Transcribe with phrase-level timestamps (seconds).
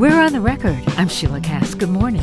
[0.00, 0.82] We're on the record.
[0.96, 1.78] I'm Sheilah Kast.
[1.78, 2.22] Good morning.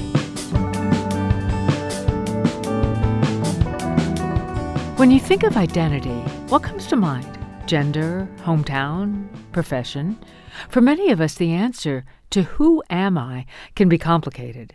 [4.98, 6.20] When you think of identity,
[6.50, 7.38] what comes to mind?
[7.68, 10.18] Gender, hometown, profession?
[10.70, 13.46] For many of us, the answer to who am I
[13.76, 14.74] can be complicated.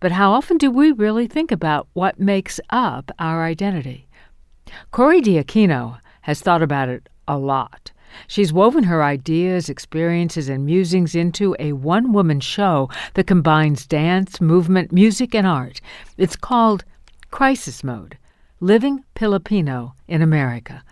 [0.00, 4.08] But how often do we really think about what makes up our identity?
[4.92, 7.92] Cori Dioquino has thought about it a lot.
[8.26, 14.40] She's woven her ideas, experiences, and musings into a one woman show that combines dance,
[14.40, 15.80] movement, music, and art.
[16.16, 16.84] It's called
[17.30, 18.18] Crisis Mode
[18.60, 20.82] Living Filipino in America.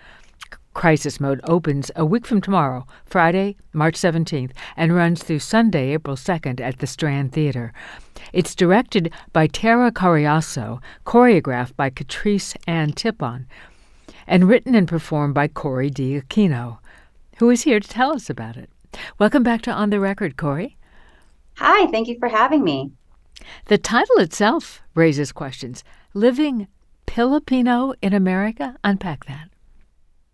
[0.78, 6.14] Crisis Mode opens a week from tomorrow, Friday, March 17th, and runs through Sunday, April
[6.14, 7.72] 2nd at the Strand Theater.
[8.32, 13.46] It's directed by Tara Cariaso, choreographed by Catrice Ann Tippon,
[14.28, 16.78] and written and performed by Cori Dioquino
[17.38, 18.70] who is here to tell us about it.
[19.18, 20.76] Welcome back to On the Record, Cori.
[21.56, 22.92] Hi, thank you for having me.
[23.66, 25.84] The title itself raises questions.
[26.14, 26.66] Living
[27.06, 28.76] Filipino in America?
[28.84, 29.48] Unpack that.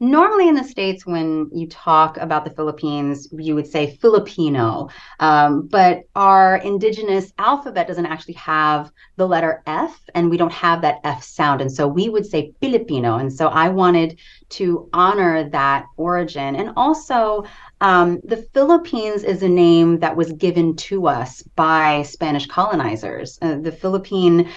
[0.05, 5.67] Normally in the States, when you talk about the Philippines, you would say Filipino, um,
[5.67, 11.01] but our indigenous alphabet doesn't actually have the letter F, and we don't have that
[11.05, 11.63] F sound.
[11.63, 13.17] And so we would say Pilipino.
[13.17, 14.19] And so I wanted
[14.51, 16.55] to honor that origin.
[16.57, 17.45] And also,
[17.81, 23.39] um, the Philippines is a name that was given to us by Spanish colonizers.
[23.41, 24.51] Uh, the Philippine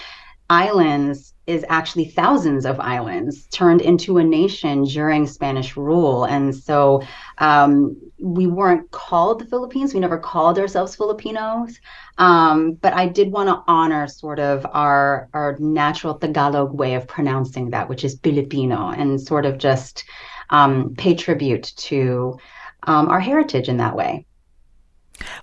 [0.49, 6.25] islands is actually thousands of islands turned into a nation during Spanish rule.
[6.25, 7.01] And so
[7.37, 9.93] um, we weren't called the Philippines.
[9.93, 11.79] We never called ourselves Filipinos.
[12.17, 17.07] Um, but I did want to honor sort of our, our natural Tagalog way of
[17.07, 20.03] pronouncing that, which is Pilipino, and sort of just
[20.49, 22.37] um, pay tribute to
[22.83, 24.25] um, our heritage in that way.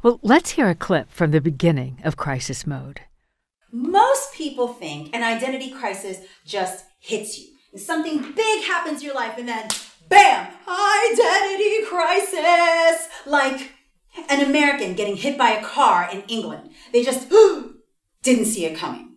[0.03, 3.01] Well, let's hear a clip from the beginning of Crisis Mode.
[3.75, 7.49] Most people think an identity crisis just hits you.
[7.77, 9.67] Something big happens in your life and then
[10.09, 13.09] bam, identity crisis.
[13.27, 13.73] Like
[14.29, 16.71] an American getting hit by a car in England.
[16.93, 17.29] They just
[18.23, 19.17] didn't see it coming.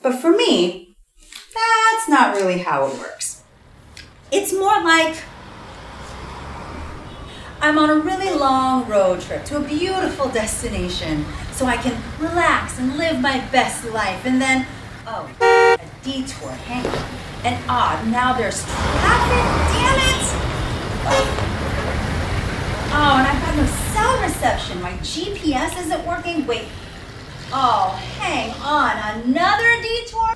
[0.00, 0.96] But for me,
[1.54, 3.42] that's not really how it works.
[4.32, 5.22] It's more like
[7.60, 11.26] I'm on a really long road trip to a beautiful destination
[11.60, 14.24] so I can relax and live my best life.
[14.24, 14.66] And then,
[15.06, 16.52] oh, a detour.
[16.52, 17.08] Hang on.
[17.44, 19.44] And ah, now there's traffic.
[19.76, 20.24] Damn it!
[22.92, 24.80] Oh, and I've got no cell reception.
[24.80, 26.46] My GPS isn't working.
[26.46, 26.64] Wait.
[27.52, 28.96] Oh, hang on.
[29.20, 30.34] Another detour?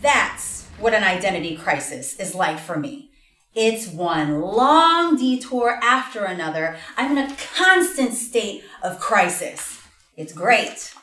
[0.00, 3.11] That's what an identity crisis is like for me.
[3.54, 6.78] It's one long detour after another.
[6.96, 9.82] I'm in a constant state of crisis.
[10.16, 10.94] It's great.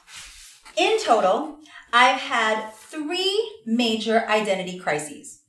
[0.75, 1.57] In total,
[1.93, 5.41] I've had three major identity crises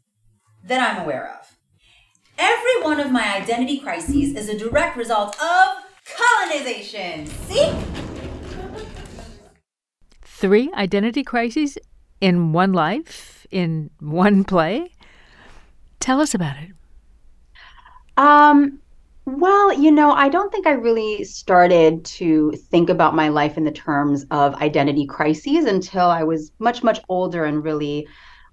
[0.63, 1.57] that I'm aware of.
[2.37, 5.69] Every one of my identity crises is a direct result of
[6.05, 7.27] colonization.
[7.27, 7.73] See?
[10.23, 11.79] Three identity crises
[12.21, 14.93] in one life, in one play?
[15.99, 16.73] Tell us about it.
[18.21, 18.81] Um,
[19.25, 23.65] well, you know, I don't think I really started to think about my life in
[23.65, 28.07] the terms of identity crises until I was much, much older and really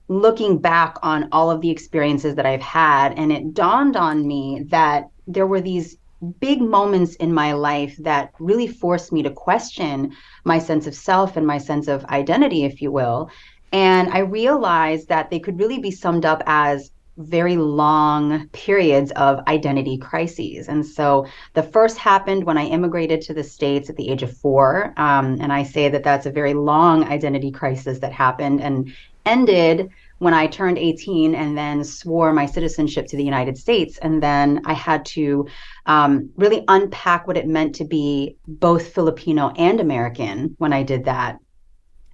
[0.08, 3.20] looking back on all of the experiences that I've had.
[3.20, 5.98] And it dawned on me that there were these
[6.40, 11.36] big moments in my life that really forced me to question my sense of self
[11.36, 13.30] and my sense of identity, if you will.
[13.74, 19.40] And I realized that they could really be summed up as very long periods of
[19.48, 20.68] identity crises.
[20.68, 24.36] And so the first happened when I immigrated to the States at the age of
[24.38, 24.94] four.
[24.98, 28.94] Um, and I say that that's a very long identity crisis that happened and
[29.26, 29.90] ended
[30.20, 33.98] when I turned 18 and then swore my citizenship to the United States.
[34.00, 35.48] And then I had to
[35.86, 41.06] um, really unpack what it meant to be both Filipino and American when I did
[41.06, 41.38] that.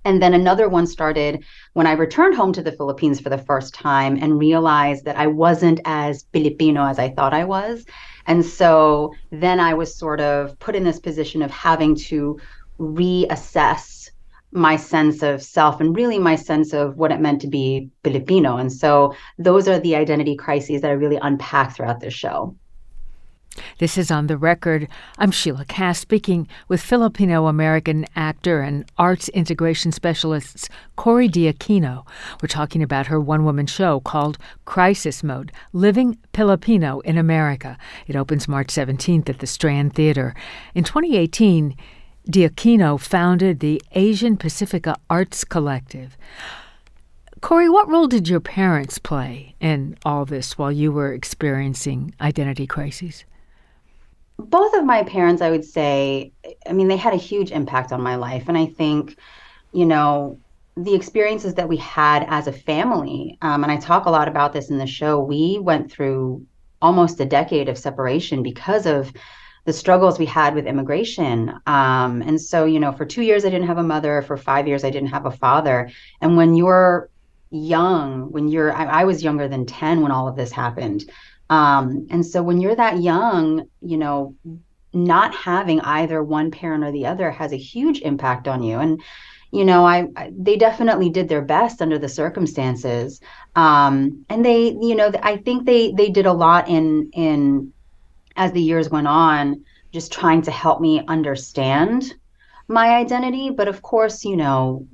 [0.05, 3.73] And then another one started when I returned home to the Philippines for the first
[3.73, 7.85] time and realized that I wasn't as Filipino as I thought I was.
[8.25, 12.39] And so then I was sort of put in this position of having to
[12.79, 14.09] reassess
[14.51, 18.57] my sense of self and really my sense of what it meant to be Filipino.
[18.57, 22.55] And so those are the identity crises that I really unpack throughout this show.
[23.79, 24.87] This is on the record.
[25.17, 32.05] I'm Sheilah Kast speaking with Filipino American actor and arts integration specialist Cori Dioquino.
[32.41, 37.77] We're talking about her one woman show called Crisis Mode Living Filipino in America.
[38.07, 40.35] It opens March 17th at the Strand Theater.
[40.73, 41.75] In 2018,
[42.29, 46.17] Dioquino founded the Asian Pacifica Arts Collective.
[47.41, 52.65] Cori, what role did your parents play in all this while you were experiencing identity
[52.65, 53.25] crises?
[54.37, 56.31] Both of my parents, I would say,
[56.67, 58.45] I mean, they had a huge impact on my life.
[58.47, 59.17] And I think,
[59.71, 60.39] you know,
[60.75, 64.53] the experiences that we had as a family, um, and I talk a lot about
[64.53, 66.45] this in the show, we went through
[66.81, 69.13] almost a decade of separation because of
[69.65, 71.53] the struggles we had with immigration.
[71.65, 74.21] Um, and so, you know, for two years, I didn't have a mother.
[74.23, 75.89] For five years, I didn't have a father.
[76.19, 77.09] And when you're
[77.49, 81.09] young, when you're, I, I was younger than 10 when all of this happened.
[81.53, 84.35] Um, and so when you're that young, you know,
[84.91, 88.79] not having either one parent or the other has a huge impact on you.
[88.79, 89.01] And
[89.51, 93.21] you know, I, I they definitely did their best under the circumstances.
[93.55, 97.71] Um, and they, you know, I think they they did a lot in in
[98.35, 102.15] as the years went on, just trying to help me understand
[102.67, 103.51] my identity.
[103.51, 104.87] But of course, you know,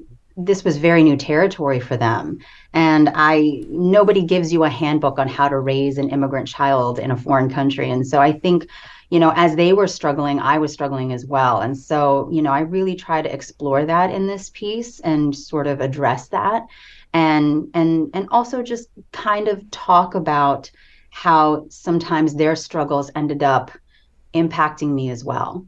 [0.45, 2.39] this was very new territory for them.
[2.73, 7.11] And i nobody gives you a handbook on how to raise an immigrant child in
[7.11, 7.89] a foreign country.
[7.89, 8.67] And so i think
[9.09, 11.61] you know as they were struggling i was struggling as well.
[11.61, 15.67] And so you know i really try to explore that in this piece and sort
[15.67, 16.63] of address that.
[17.13, 20.71] And and and also just kind of talk about
[21.09, 23.71] how sometimes their struggles ended up
[24.35, 25.65] impacting me as well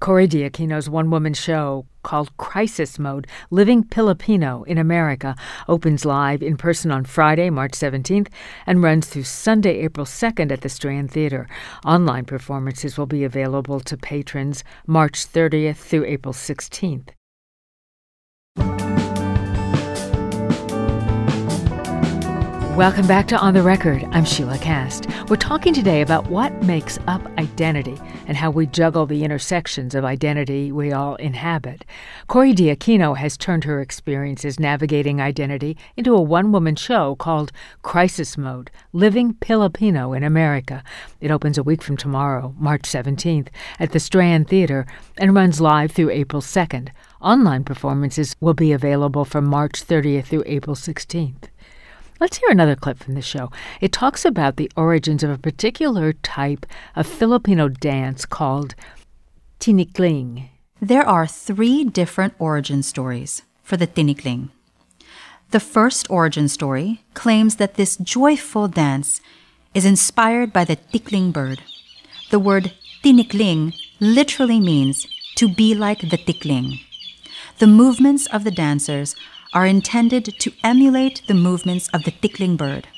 [0.00, 5.34] Cori Dioquino's one woman show called Crisis Mode Living Filipino in America
[5.66, 8.28] opens live in person on Friday, March 17th,
[8.66, 11.48] and runs through Sunday, April 2nd at the Strand Theater.
[11.84, 17.08] Online performances will be available to patrons March 30th through April 16th.
[22.76, 24.04] Welcome back to On the Record.
[24.10, 25.06] I'm Sheilah Kast.
[25.30, 30.04] We're talking today about what makes up identity and how we juggle the intersections of
[30.04, 31.86] identity we all inhabit.
[32.26, 37.50] Cori Dioquino has turned her experiences navigating identity into a one woman show called
[37.80, 40.84] Crisis Mode Living Filipino in America.
[41.18, 43.48] It opens a week from tomorrow, March 17th,
[43.80, 44.84] at the Strand Theater
[45.16, 46.90] and runs live through April 2nd.
[47.22, 51.44] Online performances will be available from March 30th through April 16th.
[52.18, 53.50] Let's hear another clip from the show.
[53.80, 56.64] It talks about the origins of a particular type
[56.94, 58.74] of Filipino dance called
[59.60, 60.48] tinikling.
[60.80, 64.48] There are three different origin stories for the tinikling.
[65.50, 69.20] The first origin story claims that this joyful dance
[69.74, 71.60] is inspired by the tikling bird.
[72.30, 72.72] The word
[73.04, 76.80] tinikling literally means to be like the tikling.
[77.58, 79.14] The movements of the dancers
[79.52, 82.88] are intended to emulate the movements of the tikling bird.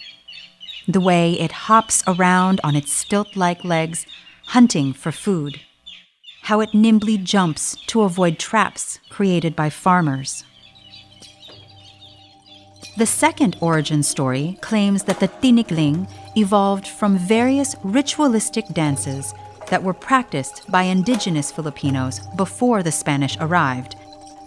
[0.87, 4.07] The way it hops around on its stilt like legs,
[4.47, 5.61] hunting for food.
[6.43, 10.45] How it nimbly jumps to avoid traps created by farmers.
[12.97, 19.35] The second origin story claims that the tinikling evolved from various ritualistic dances
[19.69, 23.95] that were practiced by indigenous Filipinos before the Spanish arrived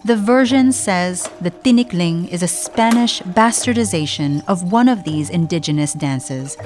[0.04, 6.56] the version says the tinikling is a Spanish bastardization of one of these indigenous dances,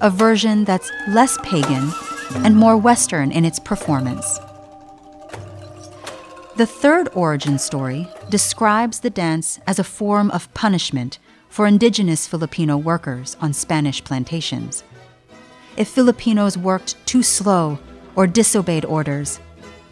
[0.00, 1.92] a version that's less pagan
[2.44, 4.40] and more Western in its performance.
[6.56, 11.18] The third origin story describes the dance as a form of punishment
[11.48, 14.82] for indigenous Filipino workers on Spanish plantations.
[15.76, 17.78] If Filipinos worked too slow
[18.16, 19.38] or disobeyed orders,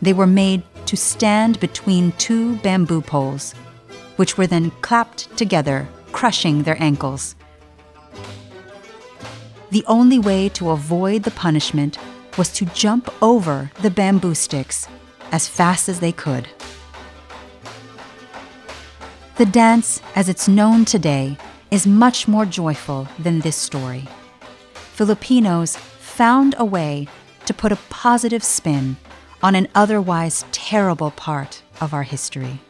[0.02, 3.52] they were made to stand between two bamboo poles,
[4.16, 7.36] which were then clapped together, crushing their ankles.
[9.70, 11.98] The only way to avoid the punishment
[12.38, 14.88] was to jump over the bamboo sticks
[15.30, 16.48] as fast as they could.
[19.36, 21.36] The dance, as it's known today,
[21.70, 24.08] is much more joyful than this story.
[24.94, 27.08] Filipinos found a way
[27.44, 28.96] to put a positive spin
[29.42, 32.60] on an otherwise terrible part of our history.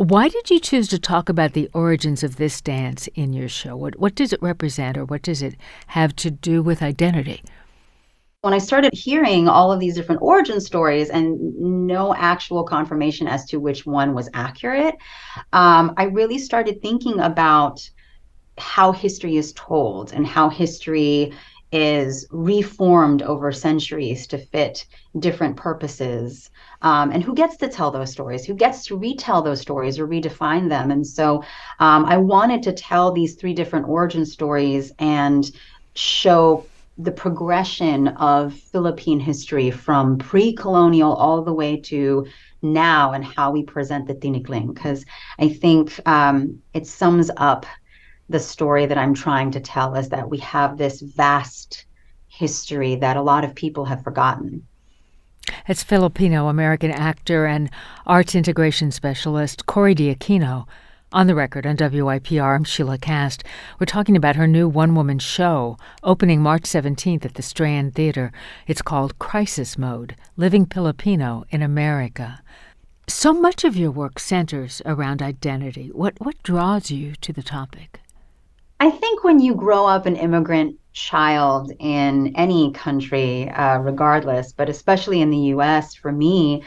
[0.00, 3.76] Why did you choose to talk about the origins of this dance in your show?
[3.76, 5.56] What, what does it represent or what does it
[5.88, 7.42] have to do with identity?
[8.40, 11.38] When I started hearing all of these different origin stories and
[11.86, 14.94] no actual confirmation as to which one was accurate,
[15.52, 17.86] um, I really started thinking about
[18.56, 21.34] how history is told and how history
[21.72, 24.86] is reformed over centuries to fit
[25.18, 26.50] different purposes.
[26.82, 28.44] Um, and who gets to tell those stories?
[28.44, 30.90] Who gets to retell those stories or redefine them?
[30.90, 31.44] And so
[31.78, 35.50] um, I wanted to tell these three different origin stories and
[35.94, 36.64] show
[36.98, 42.26] the progression of Philippine history from pre colonial all the way to
[42.62, 44.74] now and how we present the Tinikling.
[44.74, 45.04] Because
[45.38, 47.64] I think um, it sums up
[48.30, 51.84] the story that I'm trying to tell is that we have this vast
[52.28, 54.64] history that a lot of people have forgotten.
[55.66, 57.70] It's Filipino American actor and
[58.06, 60.66] arts integration specialist Cori Dioquino.
[61.12, 63.42] On the record on WYPR, I'm Sheilah Kast.
[63.80, 68.30] We're talking about her new one woman show opening March 17th at the Strand Theater.
[68.68, 72.40] It's called Crisis Mode Living Filipino in America.
[73.08, 75.88] So much of your work centers around identity.
[75.88, 78.00] What, what draws you to the topic?
[78.80, 84.70] I think when you grow up an immigrant child in any country, uh, regardless, but
[84.70, 86.62] especially in the US, for me,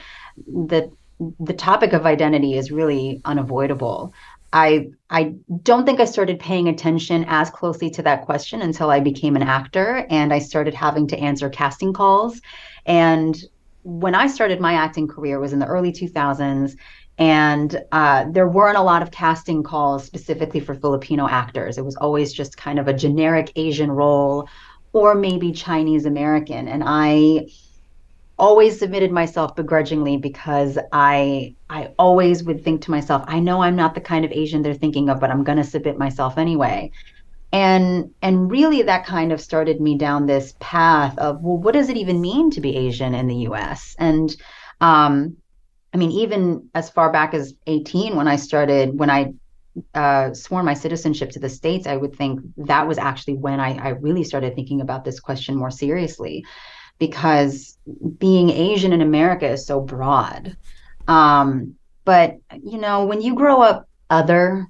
[0.48, 0.92] the
[1.40, 4.14] the topic of identity is really unavoidable.
[4.52, 9.00] I I don't think I started paying attention as closely to that question until I
[9.00, 12.40] became an actor and I started having to answer casting calls.
[12.86, 13.36] And
[13.84, 16.76] when I started my acting career was in the early 2000s
[17.18, 21.78] and uh, there weren't a lot of casting calls specifically for Filipino actors.
[21.78, 24.50] It was always just kind of a generic Asian role
[24.94, 26.68] or maybe Chinese American.
[26.68, 27.48] And I
[28.40, 33.76] always submitted myself begrudgingly because I I always would think to myself, I know I'm
[33.76, 36.92] not the kind of Asian they're thinking of, but I'm going to submit myself anyway.
[37.52, 41.90] And and really that kind of started me down this path of well, what does
[41.90, 43.96] it even mean to be Asian in the US?
[44.00, 44.36] And
[44.82, 45.38] um,
[45.94, 49.34] I mean, even as far back as 18, when I started, when I
[49.94, 53.78] uh, swore my citizenship to the states, I would think that was actually when I,
[53.78, 56.46] I really started thinking about this question more seriously,
[57.00, 57.78] because
[58.18, 60.58] being Asian in America is so broad.
[61.08, 64.68] Um, but you know, when you grow up other,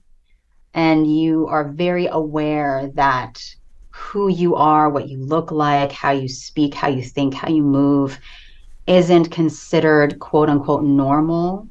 [0.73, 3.43] and you are very aware that
[3.91, 7.61] who you are, what you look like, how you speak, how you think, how you
[7.61, 8.19] move
[8.87, 11.67] isn't considered quote unquote normal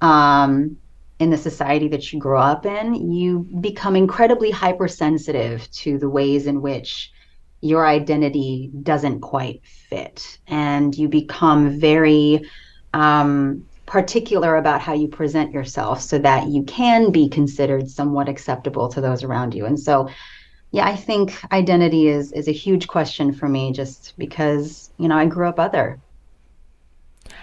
[0.00, 0.76] um,
[1.18, 6.46] in the society that you grow up in, you become incredibly hypersensitive to the ways
[6.46, 7.12] in which
[7.60, 10.38] your identity doesn't quite fit.
[10.48, 12.44] And you become very
[12.92, 18.88] um, particular about how you present yourself so that you can be considered somewhat acceptable
[18.88, 19.64] to those around you.
[19.64, 20.08] And so,
[20.72, 25.16] yeah, I think identity is is a huge question for me just because, you know,
[25.16, 26.00] I grew up other.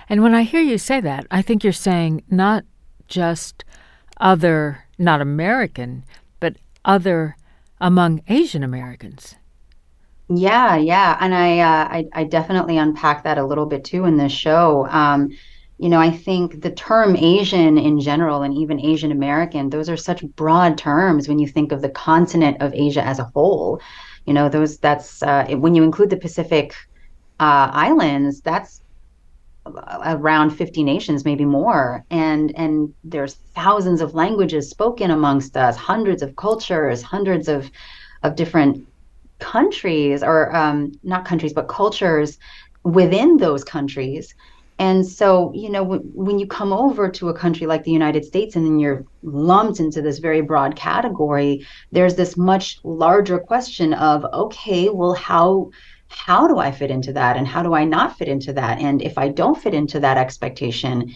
[0.09, 2.65] And when I hear you say that, I think you're saying not
[3.07, 3.63] just
[4.19, 6.03] other, not American,
[6.39, 7.37] but other
[7.79, 9.35] among Asian Americans.
[10.29, 14.17] Yeah, yeah, and I, uh, I, I definitely unpack that a little bit too in
[14.17, 14.87] this show.
[14.89, 15.29] Um,
[15.77, 19.97] you know, I think the term Asian in general, and even Asian American, those are
[19.97, 23.79] such broad terms when you think of the continent of Asia as a whole.
[24.25, 26.73] You know, those that's uh, when you include the Pacific
[27.39, 28.81] uh, islands, that's
[29.65, 32.03] around 50 nations maybe more.
[32.09, 37.69] And and there's thousands of languages spoken amongst us hundreds of cultures hundreds of
[38.23, 38.87] of different
[39.39, 42.37] countries or um, not countries but cultures
[42.83, 44.33] within those countries.
[44.79, 48.23] And so you know w- when you come over to a country like the united
[48.23, 53.93] states and then you're lumped into this very broad category there's this much larger question
[53.93, 55.69] of okay well how
[56.09, 58.79] how do I fit into that and how do I not fit into that?
[58.79, 61.15] And if I don't fit into that expectation,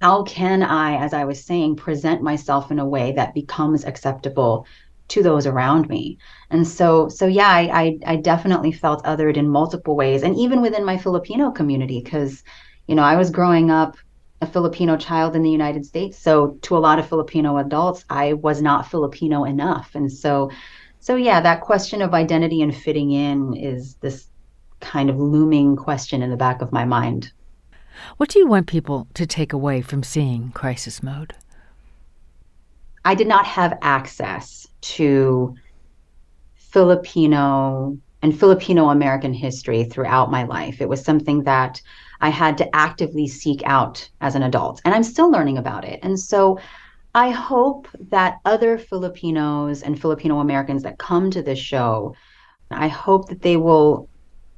[0.00, 4.66] how can I, as I was saying, present myself in a way that becomes acceptable
[5.08, 6.18] to those around me?
[6.50, 10.62] And so, so yeah, I, I, I definitely felt othered in multiple ways, and even
[10.62, 12.44] within my Filipino community, because,
[12.86, 13.96] you know, I was growing up
[14.42, 16.18] a Filipino child in the United States.
[16.18, 20.50] So to a lot of Filipino adults, I was not Filipino enough, and so
[21.00, 24.28] so, yeah, that question of identity and fitting in is this
[24.80, 27.32] kind of looming question in the back of my mind.
[28.16, 31.34] What do you want people to take away from seeing Crisis Mode?
[33.04, 35.54] I did not have access to
[36.54, 40.80] Filipino and Filipino American history throughout my life.
[40.80, 41.80] It was something that
[42.20, 46.00] I had to actively seek out as an adult, and I'm still learning about it.
[46.02, 46.58] And so
[47.14, 52.14] I hope that other Filipinos and Filipino Americans that come to this show,
[52.70, 54.08] I hope that they will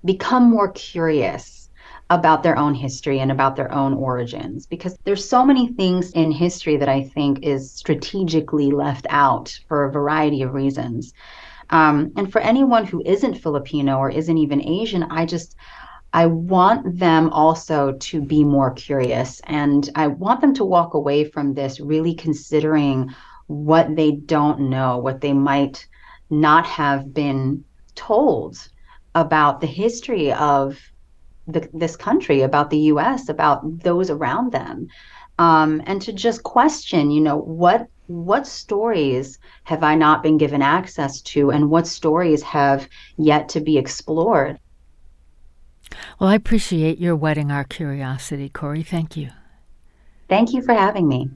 [0.05, 1.71] become more curious
[2.11, 6.31] about their own history and about their own origins because there's so many things in
[6.31, 11.15] history that I think is strategically left out for a variety of reasons.
[11.71, 15.57] Um, and for anyone who isn't Filipino or isn't even Asian, I just
[16.15, 21.25] I want them also to be more curious and I want them to walk away
[21.25, 23.11] from this really considering
[23.47, 25.87] what they don't know, what they might
[26.29, 27.65] not have been
[27.95, 28.69] told
[29.15, 30.79] about the history of
[31.47, 34.89] the, this country, about the US, about those around them.
[35.39, 40.61] Um, and to just question, you know, what what stories have I not been given
[40.61, 44.59] access to, and what stories have yet to be explored?
[46.19, 48.83] Well, I appreciate your whetting our curiosity, Cori.
[48.83, 49.31] Thank you.
[50.29, 51.31] Thank you for having me.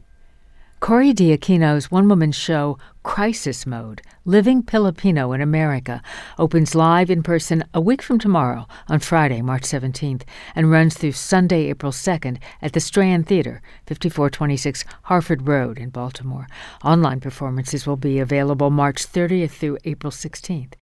[0.79, 6.03] Cori Dioquino's one woman show, Crisis Mode Living Filipino in America,
[6.39, 10.23] opens live in person a week from tomorrow on Friday, March 17th,
[10.55, 16.47] and runs through Sunday, April 2nd at the Strand Theater, 5426 Harford Road in Baltimore.
[16.85, 20.75] Online performances will be available March 30th through April 16th.